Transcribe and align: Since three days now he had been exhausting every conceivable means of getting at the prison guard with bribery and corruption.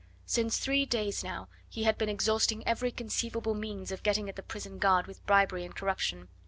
Since 0.25 0.57
three 0.57 0.87
days 0.87 1.23
now 1.23 1.47
he 1.69 1.83
had 1.83 1.95
been 1.99 2.09
exhausting 2.09 2.65
every 2.67 2.89
conceivable 2.91 3.53
means 3.53 3.91
of 3.91 4.01
getting 4.01 4.27
at 4.29 4.35
the 4.35 4.41
prison 4.41 4.79
guard 4.79 5.05
with 5.05 5.23
bribery 5.27 5.63
and 5.63 5.75
corruption. 5.75 6.27